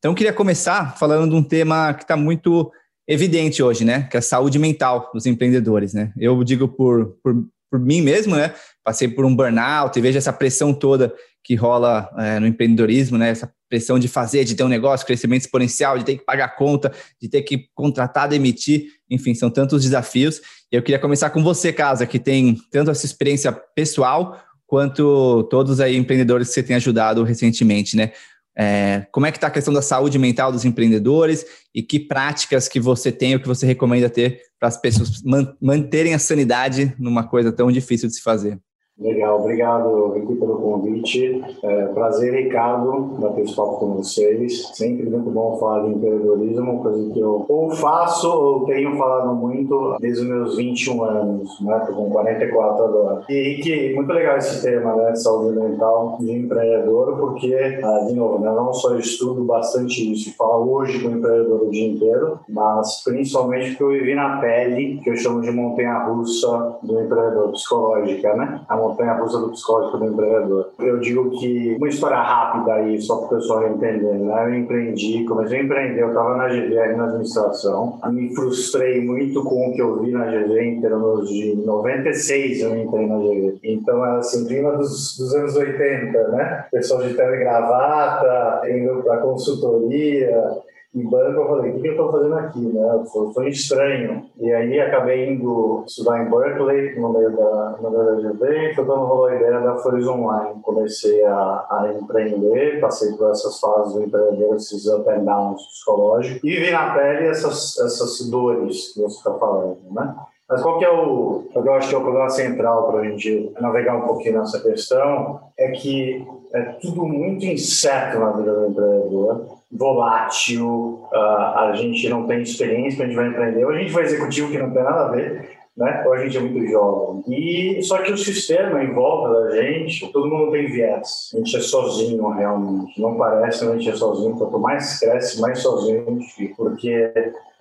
[0.00, 2.72] Então, eu queria começar falando de um tema que está muito
[3.06, 4.04] evidente hoje, né?
[4.10, 6.10] Que é a saúde mental dos empreendedores, né?
[6.18, 8.54] Eu digo por, por, por mim mesmo, né?
[8.82, 13.28] Passei por um burnout e vejo essa pressão toda que rola é, no empreendedorismo, né?
[13.28, 16.90] Essa pressão de fazer, de ter um negócio, crescimento exponencial, de ter que pagar conta,
[17.20, 20.40] de ter que contratar, demitir, enfim, são tantos desafios.
[20.72, 25.80] E eu queria começar com você, Casa, que tem tanto essa experiência pessoal quanto todos
[25.80, 28.12] aí empreendedores que você tem ajudado recentemente, né?
[28.56, 31.44] É, como é que está a questão da saúde mental dos empreendedores
[31.74, 35.22] e que práticas que você tem ou que você recomenda ter para as pessoas
[35.60, 38.58] manterem a sanidade numa coisa tão difícil de se fazer?
[39.00, 41.42] Legal, obrigado Ricky pelo convite.
[41.62, 44.68] É, prazer, Ricardo, bater esse papo com vocês.
[44.74, 49.96] Sempre muito bom falar de empreendedorismo, coisa que eu ou faço ou tenho falado muito
[49.98, 51.78] desde os meus 21 anos, né?
[51.86, 53.22] Tô com 44 agora.
[53.28, 55.14] E Ricky, muito legal esse tema, né?
[55.14, 58.52] Saúde mental de empreendedor, porque, ah, de novo, né?
[58.52, 63.70] não só estudo bastante isso falo hoje com o empreendedor o dia inteiro, mas principalmente
[63.70, 68.60] porque eu vivi na pele, que eu chamo de montanha-russa do empreendedor psicológica, né?
[68.68, 70.70] A montanha russa do psicológico do empreendedor.
[70.78, 74.46] Eu digo que uma história rápida aí, só para o pessoal entender, né?
[74.46, 79.68] Eu empreendi, comecei a empreender, eu estava na GVR na administração, me frustrei muito com
[79.68, 83.58] o que eu vi na GV em termos de 96 eu entrei na GV.
[83.62, 86.66] Então era assim, clima dos, dos anos 80, né?
[86.70, 90.60] Pessoal de tele gravata, indo para consultoria,
[90.92, 93.04] em banco, eu falei, o que, que eu estou fazendo aqui, né?
[93.12, 94.26] Foi, foi, estranho.
[94.40, 99.04] E aí acabei indo estudar em Berkeley, no meio da, no meio GV, foi quando
[99.04, 100.60] rolou a ideia da Flores Online.
[100.62, 106.42] Comecei a, a empreender, passei por essas fases do empreendedor, esses up and downs psicológicos,
[106.42, 110.16] e vi na pele essas, essas dores que você está falando, né?
[110.48, 113.52] Mas qual que é o, eu acho que é o problema central para a gente
[113.60, 119.59] navegar um pouquinho nessa questão, é que é tudo muito incerto na vida do empreendedor
[119.72, 124.04] volátil, uh, a gente não tem experiência, a gente vai empreender, ou a gente vai
[124.04, 126.02] executivo que não tem nada a ver, né?
[126.06, 127.22] ou a gente é muito jovem.
[127.28, 131.30] E só que o sistema em volta da gente, todo mundo tem viés.
[131.32, 133.00] A gente é sozinho realmente.
[133.00, 134.36] Não parece que a gente é sozinho.
[134.36, 136.54] Quanto mais cresce, mais sozinho a gente fica.
[136.56, 137.12] Porque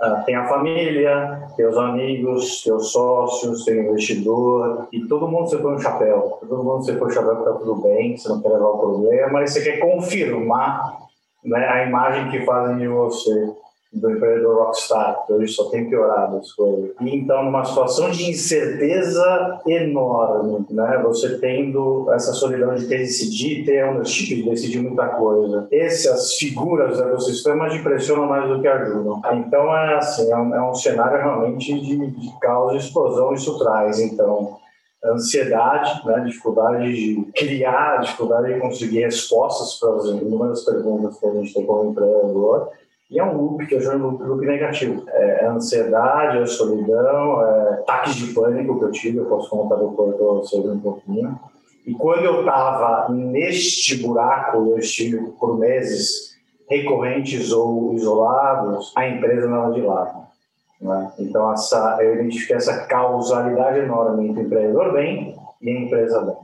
[0.00, 5.28] uh, tem a família, tem os amigos, tem os sócios, tem o investidor, e todo
[5.28, 6.38] mundo você põe um chapéu.
[6.40, 8.78] Todo mundo você põe um chapéu que tá tudo bem, você não quer levar o
[8.78, 11.07] problema, mas você quer confirmar
[11.44, 13.52] né, a imagem que fazem de você,
[13.92, 16.90] do empreendedor rockstar, que hoje só tem piorado as coisas.
[17.00, 23.64] E então, numa situação de incerteza enorme, né, você tendo essa solidão de ter decidir,
[23.64, 25.66] ter ownership de decidir muita coisa.
[25.72, 29.22] Essas figuras do ecossistema te pressionam mais do que ajudam.
[29.32, 33.58] Então, é assim, é um, é um cenário realmente de, de caos e explosão isso
[33.58, 33.98] traz.
[34.00, 34.57] Então,
[35.04, 41.32] ansiedade, né, dificuldade de criar, dificuldade de conseguir respostas para as inúmeras perguntas que a
[41.32, 42.70] gente tem como empreendedor.
[43.10, 45.04] E é um loop que eu chamo de loop negativo.
[45.08, 49.76] É, é ansiedade, é solidão, é ataques de pânico que eu tive, eu posso contar
[49.76, 51.38] depois para vocês um pouquinho.
[51.86, 56.36] E quando eu estava neste buraco, eu estive por meses
[56.68, 60.27] recorrentes ou isolados, a empresa não de lado.
[60.80, 61.12] Né?
[61.18, 66.36] Então, essa, eu identifiquei essa causalidade enorme entre empreendedor bem e empresa bem.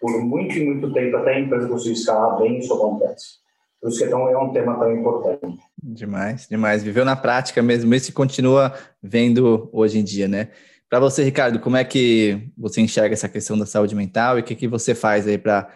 [0.00, 3.46] Por muito e muito tempo, até a empresa conseguir escalar bem, isso acontece.
[3.80, 5.58] Por isso que então, é um tema tão importante.
[5.82, 6.82] Demais, demais.
[6.82, 10.48] Viveu na prática mesmo, isso continua vendo hoje em dia, né?
[10.88, 14.44] Para você, Ricardo, como é que você enxerga essa questão da saúde mental e o
[14.44, 15.68] que, que você faz aí para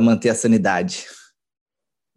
[0.00, 1.06] manter a sanidade?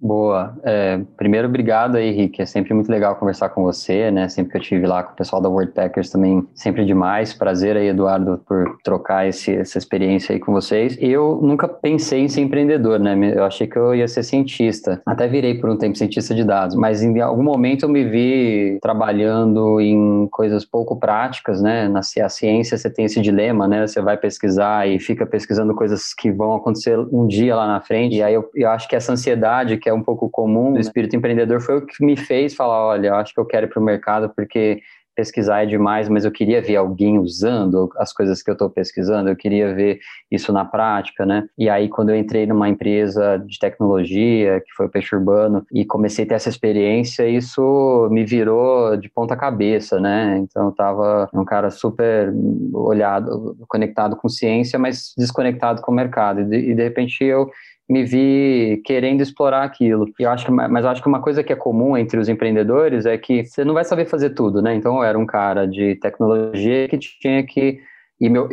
[0.02, 0.58] Boa.
[0.64, 2.42] É, primeiro, obrigado aí, Rick.
[2.42, 4.30] É sempre muito legal conversar com você, né?
[4.30, 7.34] Sempre que eu tive lá com o pessoal da World Packers também, sempre demais.
[7.34, 10.98] Prazer aí, Eduardo, por trocar esse, essa experiência aí com vocês.
[11.02, 13.14] Eu nunca pensei em ser empreendedor, né?
[13.36, 15.02] Eu achei que eu ia ser cientista.
[15.06, 18.80] Até virei por um tempo cientista de dados, mas em algum momento eu me vi
[18.82, 21.90] trabalhando em coisas pouco práticas, né?
[21.90, 23.86] Na a ciência você tem esse dilema, né?
[23.86, 28.16] Você vai pesquisar e fica pesquisando coisas que vão acontecer um dia lá na frente.
[28.16, 30.82] E aí eu, eu acho que essa ansiedade que é um pouco comum do né?
[30.82, 33.82] espírito empreendedor foi o que me fez falar, olha, acho que eu quero ir para
[33.82, 34.82] o mercado porque
[35.20, 39.30] pesquisar é demais, mas eu queria ver alguém usando as coisas que eu estou pesquisando,
[39.30, 40.00] eu queria ver
[40.32, 41.46] isso na prática, né?
[41.58, 45.84] E aí, quando eu entrei numa empresa de tecnologia, que foi o Peixe Urbano, e
[45.84, 50.38] comecei a ter essa experiência, isso me virou de ponta cabeça, né?
[50.38, 52.34] Então, eu estava um cara super
[52.74, 56.40] olhado, conectado com ciência, mas desconectado com o mercado.
[56.42, 57.50] E de, e de repente eu
[57.90, 60.06] me vi querendo explorar aquilo.
[60.20, 62.30] E eu acho que, mas eu acho que uma coisa que é comum entre os
[62.30, 64.76] empreendedores é que você não vai saber fazer tudo, né?
[64.76, 67.80] Então eu era um cara de tecnologia que tinha que
[68.22, 68.48] e meu,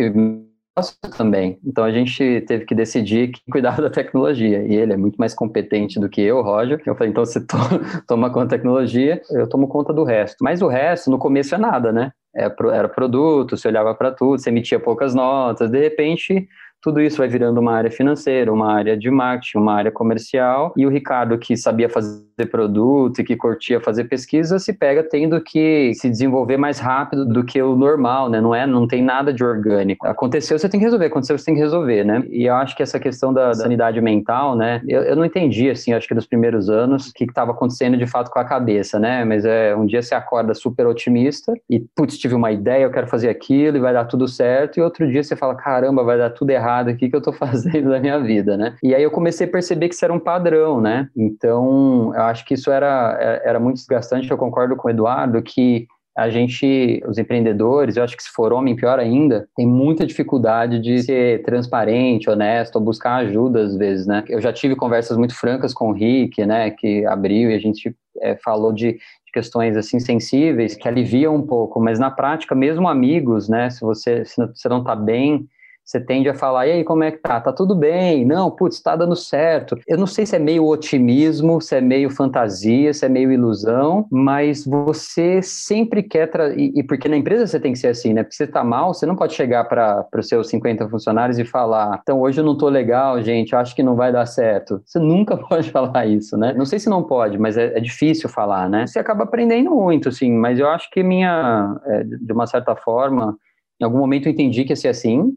[1.17, 1.59] também.
[1.65, 4.63] Então a gente teve que decidir que cuidar da tecnologia.
[4.63, 6.81] E ele é muito mais competente do que eu, Roger.
[6.85, 7.57] Eu falei, então você to
[8.07, 10.37] toma conta da tecnologia, eu tomo conta do resto.
[10.43, 12.13] Mas o resto, no começo, é nada, né?
[12.35, 16.47] É era produto, você olhava para tudo, você emitia poucas notas, de repente
[16.83, 20.87] tudo isso vai virando uma área financeira, uma área de marketing, uma área comercial, e
[20.87, 25.93] o Ricardo, que sabia fazer produto e que curtia fazer pesquisa, se pega tendo que
[25.95, 28.41] se desenvolver mais rápido do que o normal, né?
[28.41, 30.07] Não é, não tem nada de orgânico.
[30.07, 32.23] Aconteceu, você tem que resolver, aconteceu, você tem que resolver, né?
[32.29, 34.81] E eu acho que essa questão da, da sanidade mental, né?
[34.87, 38.07] Eu, eu, não entendi, assim, acho que nos primeiros anos, o que estava acontecendo de
[38.07, 39.25] fato com a cabeça, né?
[39.25, 43.07] Mas é, um dia você acorda super otimista e, putz, tive uma ideia, eu quero
[43.07, 46.31] fazer aquilo e vai dar tudo certo, e outro dia você fala, caramba, vai dar
[46.31, 48.77] tudo errado errado aqui que eu estou fazendo da minha vida, né?
[48.83, 51.09] E aí eu comecei a perceber que isso era um padrão, né?
[51.17, 54.31] Então, eu acho que isso era, é, era muito desgastante.
[54.31, 55.87] Eu concordo com o Eduardo que
[56.17, 60.81] a gente, os empreendedores, eu acho que se for homem, pior ainda, tem muita dificuldade
[60.81, 64.25] de ser transparente, honesto, ou buscar ajuda às vezes, né?
[64.27, 67.95] Eu já tive conversas muito francas com o Rick, né, que abriu e a gente
[68.23, 68.99] é, falou de,
[69.37, 74.25] questões assim sensíveis que aliviam um pouco, mas na prática, mesmo amigos, né, se você,
[74.25, 75.47] se não está bem,
[75.87, 77.41] você tende a falar, e aí, como é que tá?
[77.41, 78.25] Tá tudo bem?
[78.25, 79.79] Não, putz, tá dando certo.
[79.87, 84.05] Eu não sei se é meio otimismo, se é meio fantasia, se é meio ilusão,
[84.11, 86.53] mas você sempre quer, tra...
[86.55, 88.25] e, e, porque na empresa você tem que ser assim, né?
[88.25, 92.01] Porque você tá mal, você não pode chegar para os seus 50 funcionários e falar,
[92.03, 94.83] então hoje eu não tô legal, gente, acho que não vai dar certo.
[94.85, 96.53] Você nunca pode falar isso, né?
[96.53, 98.89] Não sei se não pode, mas é, é difícil falar, né?
[98.89, 103.37] Você acaba aprendendo muito, assim, mas eu acho que minha, é, de uma certa forma,
[103.81, 105.37] em algum momento eu entendi que ia ser assim,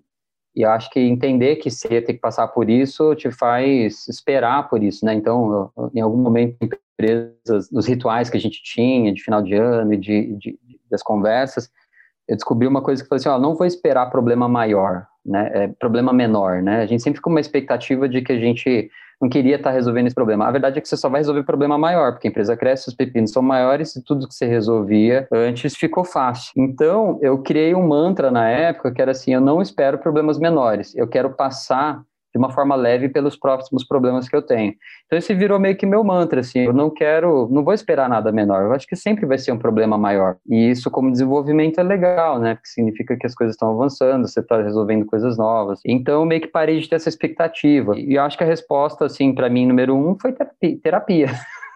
[0.56, 4.84] e acho que entender que você ter que passar por isso te faz esperar por
[4.84, 5.13] isso, né?
[5.13, 9.56] Então, eu, em algum momento, empresas, nos rituais que a gente tinha de final de
[9.56, 10.60] ano e de, de,
[10.90, 11.69] das conversas,
[12.28, 15.50] eu descobri uma coisa que falou assim, ó, não vou esperar problema maior, né?
[15.54, 16.81] É, problema menor, né?
[16.81, 18.90] A gente sempre fica com uma expectativa de que a gente
[19.21, 20.48] não queria estar resolvendo esse problema.
[20.48, 22.95] A verdade é que você só vai resolver problema maior, porque a empresa cresce, os
[22.95, 26.51] pepinos são maiores e tudo que você resolvia antes ficou fácil.
[26.56, 30.95] Então, eu criei um mantra na época que era assim: eu não espero problemas menores,
[30.95, 32.04] eu quero passar
[32.34, 34.74] de uma forma leve pelos próximos problemas que eu tenho.
[35.06, 38.31] Então esse virou meio que meu mantra, assim, eu não quero, não vou esperar nada
[38.31, 40.38] menor, eu acho que sempre vai ser um problema maior.
[40.48, 44.40] E isso como desenvolvimento é legal, né, porque significa que as coisas estão avançando, você
[44.40, 45.80] está resolvendo coisas novas.
[45.86, 47.98] Então meio que parei de ter essa expectativa.
[47.98, 50.34] E eu acho que a resposta, assim, para mim, número um, foi
[50.84, 51.28] terapia.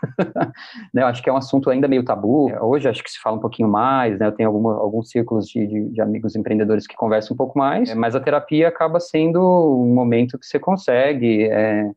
[0.94, 2.52] né, eu acho que é um assunto ainda meio tabu.
[2.62, 4.28] Hoje acho que se fala um pouquinho mais, né?
[4.28, 7.94] Eu tenho alguma, alguns círculos de, de, de, amigos empreendedores que conversam um pouco mais,
[7.94, 11.44] mas a terapia acaba sendo um momento que você consegue.
[11.46, 11.92] É,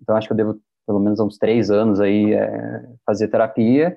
[0.00, 3.96] então acho que eu devo pelo menos há uns três anos aí é, fazer terapia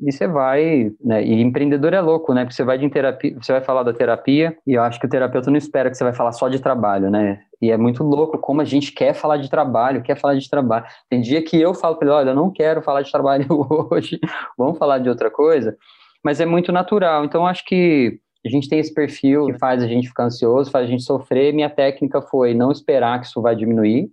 [0.00, 1.24] e você vai, né?
[1.24, 2.44] E empreendedor é louco, né?
[2.44, 5.08] Porque você vai de terapia, você vai falar da terapia e eu acho que o
[5.08, 7.40] terapeuta não espera que você vai falar só de trabalho, né?
[7.60, 10.84] E é muito louco como a gente quer falar de trabalho, quer falar de trabalho.
[11.10, 13.46] Tem dia que eu falo para ele, olha, eu não quero falar de trabalho
[13.90, 14.20] hoje,
[14.56, 15.76] vamos falar de outra coisa.
[16.24, 17.24] Mas é muito natural.
[17.24, 20.86] Então acho que a gente tem esse perfil que faz a gente ficar ansioso, faz
[20.86, 21.52] a gente sofrer.
[21.52, 24.08] Minha técnica foi não esperar que isso vai diminuir,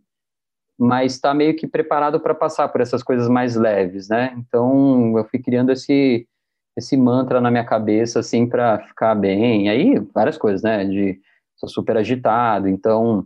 [0.77, 4.35] mas está meio que preparado para passar por essas coisas mais leves, né?
[4.37, 6.27] Então eu fui criando esse
[6.77, 9.67] esse mantra na minha cabeça assim para ficar bem.
[9.67, 10.83] E aí várias coisas, né?
[10.85, 11.19] De
[11.55, 13.25] sou super agitado, então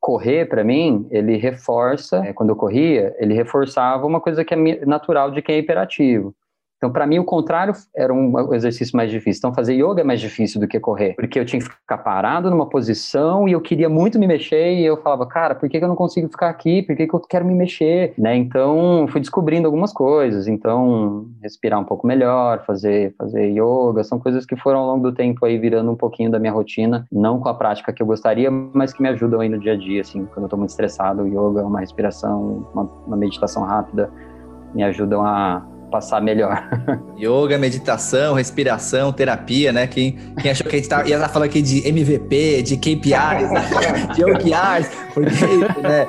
[0.00, 2.18] correr para mim ele reforça.
[2.24, 6.34] É, quando eu corria, ele reforçava uma coisa que é natural de quem é hiperativo.
[6.78, 9.40] Então, para mim, o contrário era um exercício mais difícil.
[9.40, 12.48] Então, fazer yoga é mais difícil do que correr, porque eu tinha que ficar parado
[12.50, 15.88] numa posição e eu queria muito me mexer e eu falava, cara, por que, eu
[15.88, 16.82] não consigo ficar aqui?
[16.82, 18.14] Por que, que eu quero me mexer?
[18.16, 18.36] Né?
[18.36, 20.46] Então, fui descobrindo algumas coisas.
[20.46, 25.12] Então, respirar um pouco melhor, fazer, fazer yoga, são coisas que foram ao longo do
[25.12, 28.52] tempo aí virando um pouquinho da minha rotina, não com a prática que eu gostaria,
[28.52, 31.22] mas que me ajudam aí no dia a dia, assim, quando eu estou muito estressado,
[31.22, 34.08] o yoga, uma respiração, uma, uma meditação rápida,
[34.72, 36.68] me ajudam a passar melhor.
[37.18, 39.86] Yoga, meditação, respiração, terapia, né?
[39.86, 43.50] Quem, quem achou que a gente tá, ia estar falando aqui de MVP, de KPIs,
[43.50, 43.68] né?
[44.14, 46.06] de OKRs, porque, né?